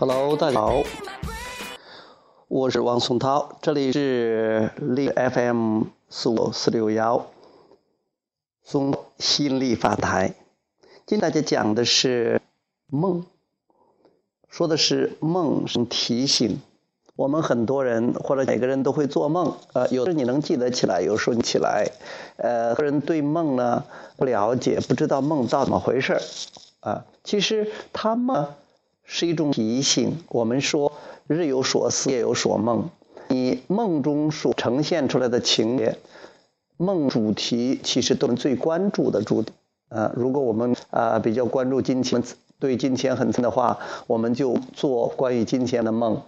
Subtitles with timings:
[0.00, 0.82] Hello，大家好，
[2.48, 7.26] 我是王松涛，这里是荔 FM 四五四六幺，
[8.62, 10.32] 松心理法台。
[11.04, 12.40] 今天大家讲的是
[12.86, 13.26] 梦，
[14.48, 16.62] 说的是梦是提醒。
[17.14, 21.90] 我们很多人或者每个人都会做梦，呃，有时你能记得起来，有时候你起来，
[22.38, 23.84] 呃，个人对梦呢
[24.16, 26.22] 不了解，不知道梦到怎么回事儿
[26.80, 27.04] 啊。
[27.22, 28.46] 其实他们。
[29.12, 30.18] 是一种提醒。
[30.28, 30.92] 我们说
[31.26, 32.88] 日有所思，夜有所梦。
[33.26, 35.98] 你梦中所呈现出来的情节，
[36.76, 39.52] 梦主题其实都是最关注的主题。
[39.88, 42.22] 啊，如果我们啊比较关注金钱，
[42.60, 46.22] 对金钱很深的话，我们就做关于金钱的梦。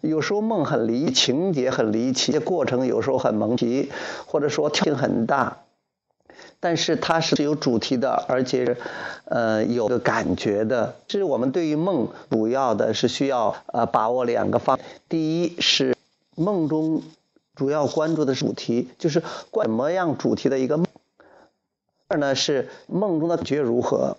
[0.00, 3.90] 有时候梦很离，情节很离奇，过程有时候很蒙奇，
[4.26, 5.64] 或者说跳性很大。
[6.64, 8.76] 但是它是有主题的，而且，
[9.24, 10.94] 呃，有个感觉的。
[11.08, 14.78] 其实我们对于梦，主要的是需要呃把握两个方。
[15.08, 15.96] 第一是
[16.36, 17.02] 梦中
[17.56, 20.86] 主要关注的主题，就是什么样主题的一个梦。
[22.06, 24.16] 二呢是梦中的感觉如何。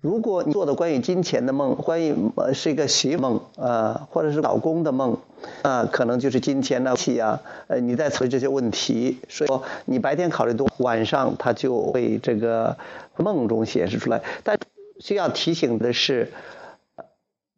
[0.00, 5.18] 如果你做的关于金钱的梦，关于呃是一个邪梦啊，或者是老公的梦
[5.66, 12.76] 啊，可能就是金钱的气啊，呃你在考虑这些问题，所以说你白天考虑多，晚上它就会这个
[13.16, 14.22] 梦中显示出来。
[14.44, 14.56] 但
[15.00, 16.30] 需要提醒的是，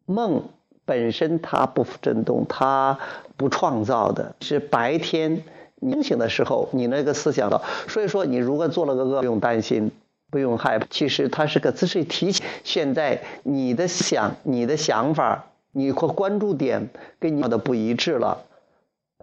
[0.07, 0.49] 梦
[0.85, 2.97] 本身它不震动，它
[3.37, 5.43] 不创造的，是白天
[5.79, 7.61] 清醒的时候你那个思想的。
[7.87, 9.91] 所以说你如果做了个噩梦，不用担心。
[10.31, 12.45] 不用害怕，其实它是个姿势提醒。
[12.63, 16.89] 现在你的想、你的想法、你或关注点
[17.19, 18.45] 跟你要的不一致了，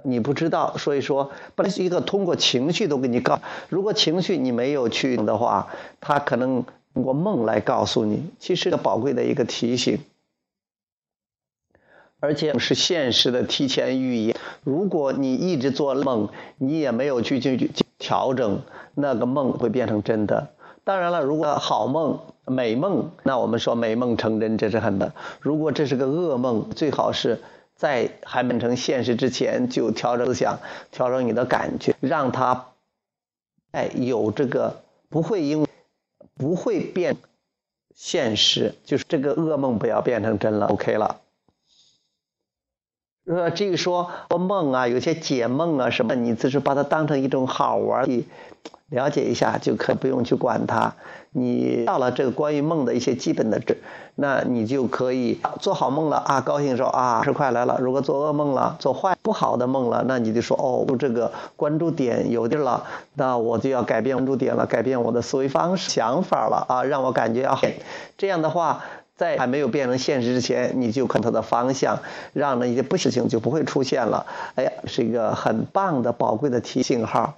[0.03, 0.77] 你不知道。
[0.77, 3.41] 所以说，本来是一个通过情绪都给你告。
[3.69, 5.69] 如果情绪你没有去的话，
[6.01, 9.99] 他可能通过梦来告诉你，其实个宝贵的一个提醒，
[12.21, 14.37] 而且是现实的提前预言。
[14.63, 16.29] 如果你一直做梦，
[16.59, 18.63] 你也没有去去去调整，
[18.95, 20.49] 那个梦会变成真的。
[20.85, 25.13] 当然了，如果好梦、美梦，那我们说美梦成真，这是很的。
[25.41, 27.41] 如果这是个噩梦，最好是
[27.75, 30.61] 在还没成现实之前就调整思想，
[30.93, 32.67] 调整你的感觉，让它
[33.73, 35.67] 哎有这个不会因
[36.37, 37.17] 不会变
[37.95, 41.21] 现实，就是这个噩梦不要变成真了，OK 了。
[43.27, 48.25] 呃，至于说梦啊，有些解梦啊什么，你只是把它当成一种好玩的。
[48.89, 50.95] 了解一下就可不用去管它。
[51.33, 53.79] 你到了这个关于梦的一些基本的知，
[54.15, 57.79] 那你就可以做好梦了啊，高兴说啊，是快来了。
[57.81, 67.59] 如果做噩梦了，做坏不好的梦了，那你就说哦，这个关注点有地了，那我就要改变关注点了，改变我的思维方式、想法了啊，让我感觉要
[68.17, 68.85] 这样的话，
[69.17, 72.01] 在还没有变成现实之前，你就看它的方向，
[72.33, 74.27] 让那些不事情就不会出现了。
[74.55, 77.35] 哎呀，是一个很棒的、宝贵的提醒号。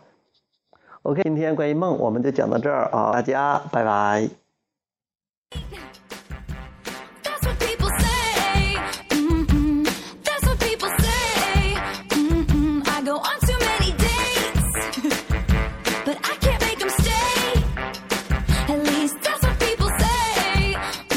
[1.03, 4.48] OK，今天关于梦我们就讲到这儿啊，大家拜拜。